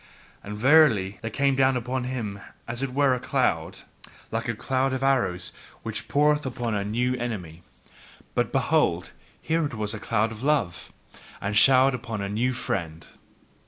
[0.43, 3.81] And verily, there came down upon him as it were a cloud,
[4.31, 5.51] like a cloud of arrows
[5.83, 7.61] which poureth upon a new enemy.
[8.33, 10.91] But behold, here it was a cloud of love,
[11.39, 13.05] and showered upon a new friend.